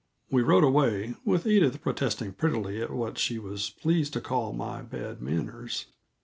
[0.31, 4.81] We rode away, with Edith protesting prettily at what she was pleased to call my
[4.81, 5.85] bad manners.